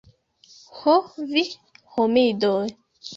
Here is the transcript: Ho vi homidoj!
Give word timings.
Ho 0.77 0.95
vi 1.33 1.43
homidoj! 1.99 2.63